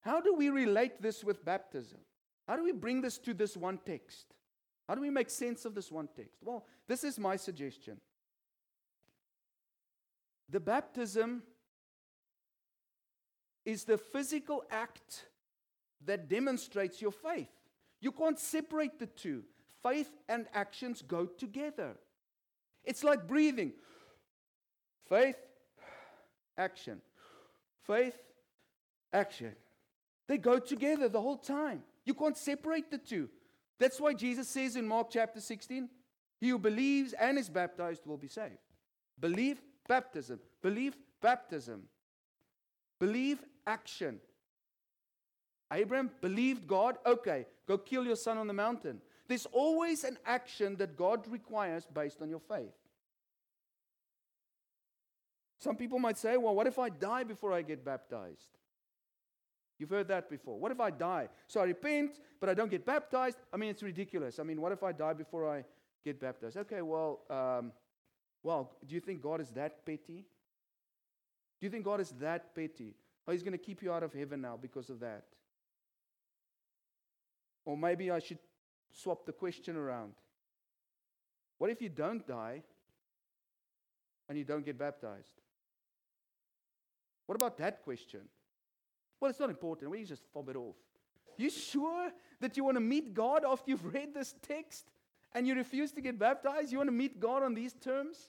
[0.00, 1.98] How do we relate this with baptism?
[2.48, 4.26] How do we bring this to this one text?
[4.88, 6.38] How do we make sense of this one text?
[6.42, 7.98] Well, this is my suggestion.
[10.48, 11.42] The baptism
[13.64, 15.26] is the physical act
[16.04, 17.48] that demonstrates your faith.
[18.00, 19.44] You can't separate the two.
[19.82, 21.96] Faith and actions go together.
[22.84, 23.72] It's like breathing
[25.08, 25.36] faith,
[26.56, 27.00] action.
[27.86, 28.16] Faith,
[29.12, 29.54] action.
[30.26, 31.82] They go together the whole time.
[32.04, 33.28] You can't separate the two.
[33.78, 35.88] That's why Jesus says in Mark chapter 16,
[36.40, 38.58] he who believes and is baptized will be saved.
[39.20, 40.40] Belief, baptism.
[40.62, 41.82] Believe, baptism.
[43.00, 44.20] Believe, action.
[45.72, 46.96] Abraham believed God.
[47.04, 49.00] Okay, go kill your son on the mountain.
[49.26, 52.74] There's always an action that God requires based on your faith.
[55.60, 58.58] Some people might say, well, what if I die before I get baptized?
[59.78, 60.58] You've heard that before.
[60.58, 61.28] What if I die?
[61.48, 63.38] So I repent, but I don't get baptized.
[63.52, 64.38] I mean, it's ridiculous.
[64.38, 65.64] I mean, what if I die before I
[66.04, 66.56] get baptized?
[66.58, 67.72] Okay, well, um,
[68.44, 70.26] well, do you think God is that petty?
[71.58, 72.94] Do you think God is that petty?
[73.26, 75.24] Oh, he's going to keep you out of heaven now because of that.
[77.64, 78.38] Or maybe I should
[78.92, 80.12] swap the question around.
[81.56, 82.62] What if you don't die
[84.28, 85.40] and you don't get baptized?
[87.24, 88.20] What about that question?
[89.18, 89.90] Well, it's not important.
[89.90, 90.76] We just fob it off.
[91.38, 94.90] You sure that you want to meet God after you've read this text
[95.34, 96.70] and you refuse to get baptized?
[96.70, 98.28] You want to meet God on these terms?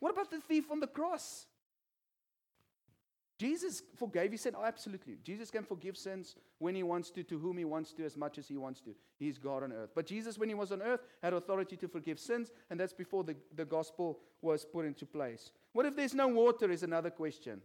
[0.00, 1.46] What about the thief on the cross?
[3.38, 4.30] Jesus forgave.
[4.30, 5.18] He said, oh, absolutely.
[5.22, 8.38] Jesus can forgive sins when he wants to, to whom he wants to, as much
[8.38, 8.94] as he wants to.
[9.18, 9.90] He's God on earth.
[9.94, 13.24] But Jesus, when he was on earth, had authority to forgive sins, and that's before
[13.24, 15.50] the, the gospel was put into place.
[15.74, 16.70] What if there's no water?
[16.70, 17.60] Is another question.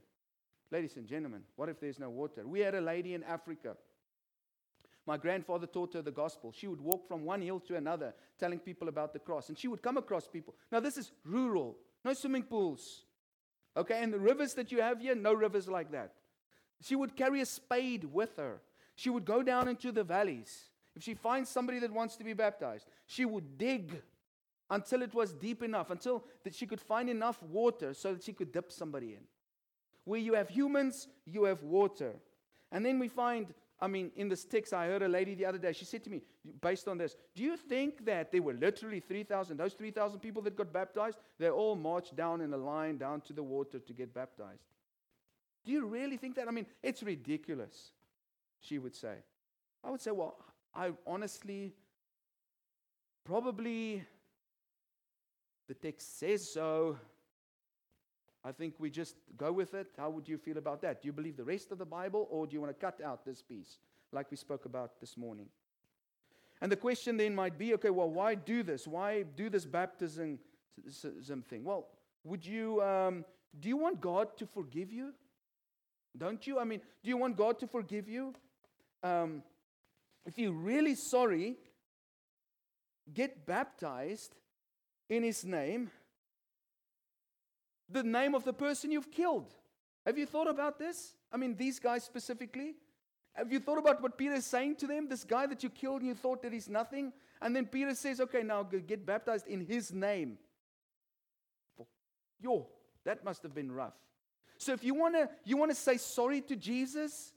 [0.71, 2.45] Ladies and gentlemen, what if there's no water?
[2.45, 3.75] We had a lady in Africa.
[5.05, 6.51] My grandfather taught her the gospel.
[6.51, 9.49] She would walk from one hill to another, telling people about the cross.
[9.49, 10.55] And she would come across people.
[10.71, 13.03] Now, this is rural, no swimming pools,
[13.75, 16.13] Okay, and the rivers that you have here, no rivers like that.
[16.81, 18.59] She would carry a spade with her.
[18.95, 20.65] She would go down into the valleys.
[20.95, 24.01] If she finds somebody that wants to be baptized, she would dig
[24.69, 28.33] until it was deep enough, until that she could find enough water so that she
[28.33, 29.23] could dip somebody in.
[30.03, 32.15] Where you have humans, you have water.
[32.71, 35.57] And then we find I mean, in this text, I heard a lady the other
[35.57, 36.21] day, she said to me,
[36.61, 40.55] based on this, do you think that there were literally 3,000, those 3,000 people that
[40.55, 44.13] got baptized, they all marched down in a line down to the water to get
[44.13, 44.67] baptized?
[45.65, 46.47] Do you really think that?
[46.47, 47.91] I mean, it's ridiculous,
[48.59, 49.15] she would say.
[49.83, 50.37] I would say, well,
[50.75, 51.73] I honestly,
[53.23, 54.03] probably
[55.67, 56.97] the text says so,
[58.43, 59.87] I think we just go with it.
[59.97, 61.01] How would you feel about that?
[61.01, 63.23] Do you believe the rest of the Bible or do you want to cut out
[63.23, 63.77] this piece
[64.11, 65.47] like we spoke about this morning?
[66.61, 68.87] And the question then might be okay, well, why do this?
[68.87, 70.39] Why do this baptism
[71.49, 71.63] thing?
[71.63, 71.87] Well,
[72.23, 73.25] would you, um,
[73.59, 75.13] do you want God to forgive you?
[76.17, 76.59] Don't you?
[76.59, 78.33] I mean, do you want God to forgive you?
[79.03, 79.43] Um,
[80.25, 81.57] if you're really sorry,
[83.13, 84.35] get baptized
[85.09, 85.89] in His name
[87.91, 89.53] the name of the person you've killed.
[90.05, 91.15] Have you thought about this?
[91.31, 92.75] I mean, these guys specifically.
[93.33, 95.07] Have you thought about what Peter is saying to them?
[95.07, 97.13] This guy that you killed and you thought that he's nothing?
[97.41, 100.37] And then Peter says, okay, now get baptized in his name.
[102.39, 102.67] Yo,
[103.05, 103.93] that must have been rough.
[104.57, 107.33] So if you want to you wanna say sorry to Jesus,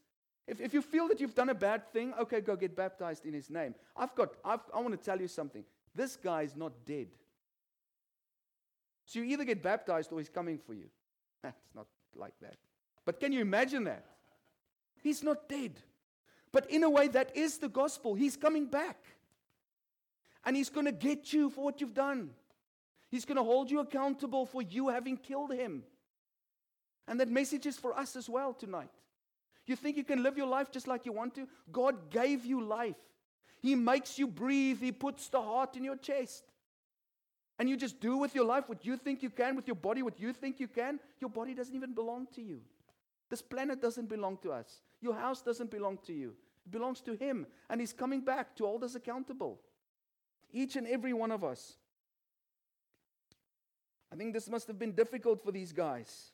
[0.46, 3.32] if, if you feel that you've done a bad thing, okay, go get baptized in
[3.32, 3.74] his name.
[3.96, 5.64] I've got, I've, I want to tell you something.
[5.94, 7.08] This guy is not dead.
[9.06, 10.86] So you either get baptized or he's coming for you.
[11.44, 11.86] It's not
[12.16, 12.56] like that.
[13.04, 14.04] But can you imagine that?
[15.02, 15.72] He's not dead.
[16.52, 18.14] But in a way, that is the gospel.
[18.14, 18.96] He's coming back.
[20.44, 22.30] And he's going to get you for what you've done.
[23.10, 25.82] He's going to hold you accountable for you having killed him.
[27.06, 28.90] And that message is for us as well tonight.
[29.66, 31.46] You think you can live your life just like you want to?
[31.70, 32.96] God gave you life.
[33.60, 36.44] He makes you breathe, He puts the heart in your chest
[37.58, 40.02] and you just do with your life what you think you can, with your body
[40.02, 42.60] what you think you can, your body doesn't even belong to you.
[43.30, 44.82] This planet doesn't belong to us.
[45.00, 46.34] Your house doesn't belong to you.
[46.66, 47.46] It belongs to Him.
[47.70, 49.60] And He's coming back to hold us accountable.
[50.52, 51.74] Each and every one of us.
[54.12, 56.30] I think this must have been difficult for these guys.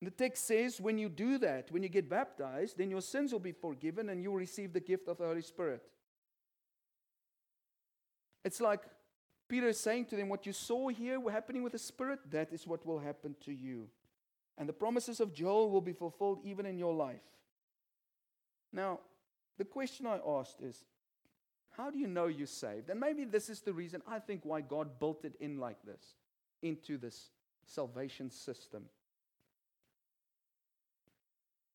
[0.00, 3.40] The text says when you do that, when you get baptized, then your sins will
[3.40, 5.82] be forgiven and you will receive the gift of the Holy Spirit.
[8.44, 8.82] It's like
[9.48, 12.66] Peter is saying to them, What you saw here happening with the Spirit, that is
[12.66, 13.88] what will happen to you.
[14.56, 17.22] And the promises of Joel will be fulfilled even in your life.
[18.72, 19.00] Now,
[19.58, 20.84] the question I asked is,
[21.76, 22.88] how do you know you're saved?
[22.88, 26.14] And maybe this is the reason I think why God built it in like this,
[26.62, 27.30] into this
[27.66, 28.84] salvation system.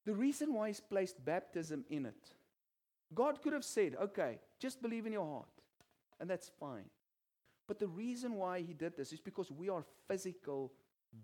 [0.05, 2.33] The reason why He's placed baptism in it,
[3.13, 5.49] God could have said, okay, just believe in your heart,
[6.19, 6.85] and that's fine.
[7.69, 10.73] But the reason why he did this is because we are physical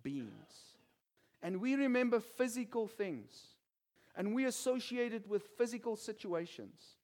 [0.03, 0.75] beings.
[1.41, 3.55] and we remember physical things
[4.15, 6.97] and we associate it with physical situations.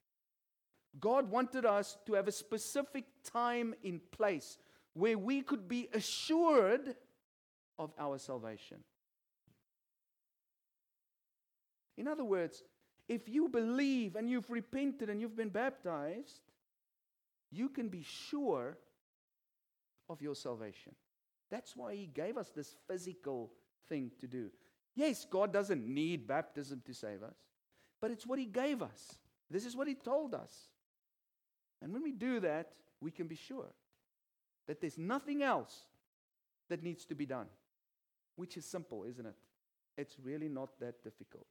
[1.00, 4.60] God wanted us to have a specific time in place
[4.94, 6.96] where we could be assured
[7.80, 8.78] of our salvation.
[11.98, 12.64] In other words,
[13.08, 16.42] if you believe and you've repented and you've been baptized,
[17.52, 18.78] you can be sure
[20.12, 20.94] of your salvation.
[21.50, 23.52] That's why He gave us this physical
[23.90, 24.50] thing to do.
[24.96, 27.36] Yes, God doesn't need baptism to save us,
[28.02, 29.18] but it's what He gave us.
[29.50, 30.70] This is what He told us.
[31.82, 33.74] And when we do that, we can be sure
[34.68, 35.82] that there's nothing else
[36.70, 37.48] that needs to be done,
[38.36, 39.36] which is simple, isn't it?
[39.98, 41.48] It's really not that difficult.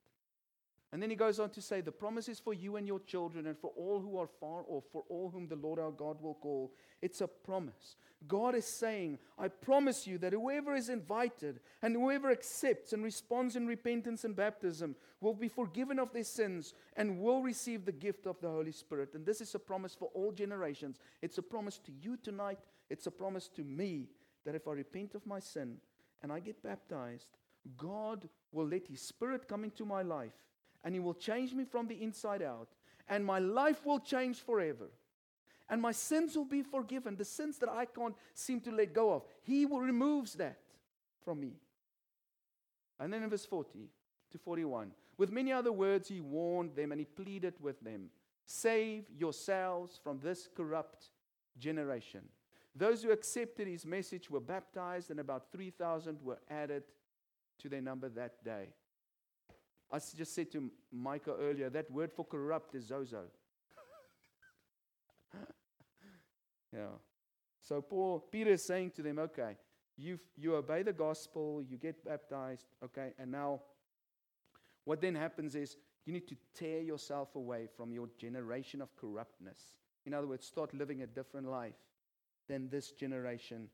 [0.92, 3.46] And then he goes on to say, The promise is for you and your children,
[3.46, 6.34] and for all who are far off, for all whom the Lord our God will
[6.34, 6.72] call.
[7.00, 7.96] It's a promise.
[8.26, 13.56] God is saying, I promise you that whoever is invited and whoever accepts and responds
[13.56, 18.26] in repentance and baptism will be forgiven of their sins and will receive the gift
[18.26, 19.14] of the Holy Spirit.
[19.14, 20.98] And this is a promise for all generations.
[21.22, 22.58] It's a promise to you tonight.
[22.90, 24.08] It's a promise to me
[24.44, 25.76] that if I repent of my sin
[26.22, 27.38] and I get baptized,
[27.76, 30.32] God will let His Spirit come into my life
[30.84, 32.68] and He will change me from the inside out,
[33.08, 34.90] and my life will change forever.
[35.68, 39.12] And my sins will be forgiven, the sins that I can't seem to let go
[39.12, 39.22] of.
[39.42, 40.58] He will removes that
[41.24, 41.52] from me.
[42.98, 43.88] And then in verse 40
[44.32, 48.10] to 41, with many other words, he warned them and he pleaded with them
[48.46, 51.10] Save yourselves from this corrupt
[51.56, 52.22] generation.
[52.74, 56.82] Those who accepted his message were baptized, and about 3,000 were added
[57.58, 58.70] to their number that day.
[59.92, 63.24] I just said to Micah earlier, that word for corrupt is zozo.
[66.72, 66.86] yeah.
[67.60, 69.56] So Paul, Peter is saying to them, okay,
[69.96, 73.60] you you obey the gospel, you get baptized, okay, and now
[74.84, 75.76] what then happens is
[76.06, 79.58] you need to tear yourself away from your generation of corruptness.
[80.06, 81.74] In other words, start living a different life
[82.48, 83.68] than this generation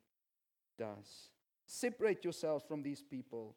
[0.79, 1.31] does.
[1.67, 3.57] Separate yourselves from these people.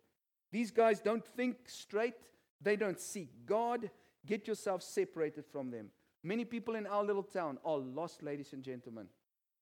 [0.52, 2.16] These guys don't think straight.
[2.62, 3.90] They don't seek God.
[4.26, 5.90] Get yourself separated from them.
[6.24, 9.08] Many people in our little town are lost, ladies and gentlemen.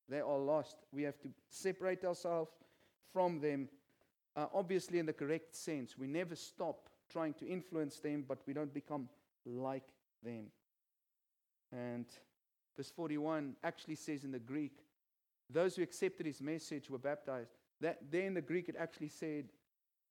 [0.09, 0.77] They are lost.
[0.91, 2.51] We have to separate ourselves
[3.13, 3.69] from them,
[4.35, 5.97] uh, obviously, in the correct sense.
[5.97, 9.09] We never stop trying to influence them, but we don't become
[9.45, 9.87] like
[10.23, 10.47] them.
[11.71, 12.05] And
[12.75, 14.79] verse 41 actually says in the Greek,
[15.49, 17.51] those who accepted his message were baptized.
[17.79, 19.45] That, there in the Greek, it actually said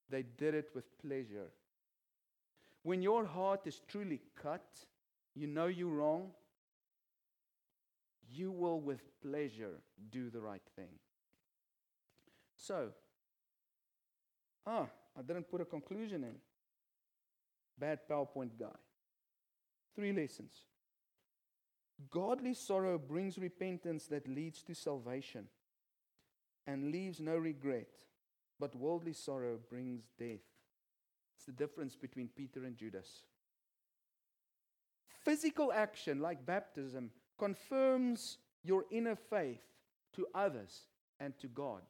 [0.09, 1.51] they did it with pleasure.
[2.87, 4.64] When your heart is truly cut,
[5.34, 6.30] you know you're wrong,
[8.30, 9.80] you will with pleasure
[10.12, 11.01] do the right thing.
[12.55, 12.91] So,
[14.64, 14.87] ah,
[15.18, 16.37] I didn't put a conclusion in.
[17.76, 18.78] Bad PowerPoint guy.
[19.97, 20.53] Three lessons.
[22.09, 25.49] Godly sorrow brings repentance that leads to salvation
[26.68, 28.05] and leaves no regret,
[28.61, 30.55] but worldly sorrow brings death.
[31.47, 33.22] The difference between Peter and Judas.
[35.24, 39.62] Physical action, like baptism, confirms your inner faith
[40.14, 40.88] to others
[41.20, 41.82] and to God.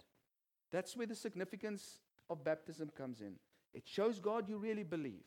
[0.72, 3.34] That's where the significance of baptism comes in.
[3.72, 5.24] It shows God you really believe,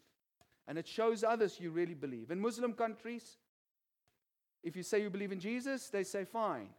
[0.67, 2.31] and it shows others you really believe.
[2.31, 3.37] In Muslim countries,
[4.63, 6.69] if you say you believe in Jesus, they say fine.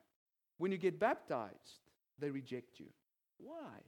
[0.58, 1.80] When you get baptized,
[2.18, 2.86] they reject you.
[3.38, 3.82] Why?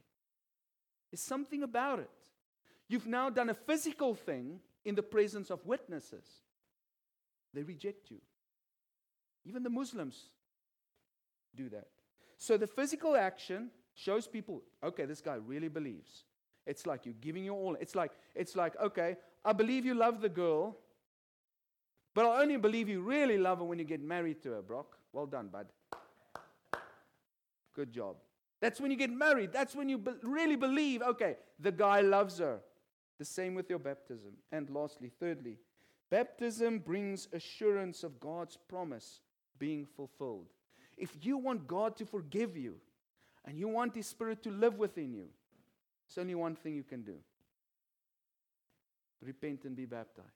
[1.11, 2.09] There's something about it.
[2.93, 6.27] You've now done a physical thing in the presence of witnesses.
[7.51, 8.19] They reject you.
[9.45, 10.25] Even the Muslims
[11.55, 11.87] do that.
[12.37, 16.25] So the physical action shows people, okay, this guy really believes.
[16.67, 17.75] It's like you're giving your all.
[17.81, 20.77] It's like, it's like, okay, I believe you love the girl,
[22.13, 24.99] but I only believe you really love her when you get married to her, Brock.
[25.13, 25.65] Well done, bud.
[27.75, 28.17] Good job.
[28.61, 29.51] That's when you get married.
[29.51, 32.59] That's when you be- really believe, okay, the guy loves her.
[33.23, 34.33] The same with your baptism.
[34.51, 35.57] And lastly, thirdly,
[36.09, 39.21] baptism brings assurance of God's promise
[39.57, 40.47] being fulfilled.
[40.97, 42.81] If you want God to forgive you
[43.45, 45.27] and you want His Spirit to live within you,
[46.05, 47.15] there's only one thing you can do
[49.21, 50.27] repent and be baptized.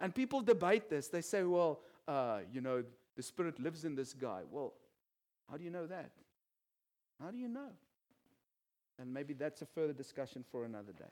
[0.00, 1.06] And people debate this.
[1.06, 1.78] They say, well,
[2.08, 2.82] uh, you know,
[3.14, 4.40] the Spirit lives in this guy.
[4.50, 4.72] Well,
[5.48, 6.10] how do you know that?
[7.22, 7.70] How do you know?
[8.98, 11.04] And maybe that's a further discussion for another day.